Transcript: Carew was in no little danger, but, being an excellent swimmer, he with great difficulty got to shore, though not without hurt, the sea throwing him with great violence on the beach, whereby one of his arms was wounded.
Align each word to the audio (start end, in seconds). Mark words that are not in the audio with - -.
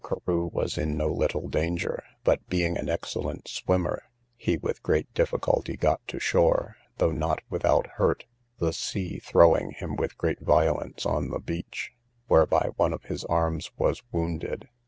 Carew 0.03 0.47
was 0.47 0.79
in 0.79 0.97
no 0.97 1.09
little 1.09 1.47
danger, 1.47 2.03
but, 2.23 2.43
being 2.47 2.75
an 2.75 2.89
excellent 2.89 3.47
swimmer, 3.47 4.01
he 4.35 4.57
with 4.57 4.81
great 4.81 5.13
difficulty 5.13 5.77
got 5.77 6.01
to 6.07 6.17
shore, 6.19 6.75
though 6.97 7.11
not 7.11 7.43
without 7.51 7.85
hurt, 7.97 8.25
the 8.57 8.73
sea 8.73 9.19
throwing 9.19 9.73
him 9.73 9.95
with 9.95 10.17
great 10.17 10.39
violence 10.39 11.05
on 11.05 11.29
the 11.29 11.37
beach, 11.39 11.91
whereby 12.25 12.71
one 12.77 12.93
of 12.93 13.03
his 13.03 13.23
arms 13.25 13.69
was 13.77 14.01
wounded. 14.11 14.69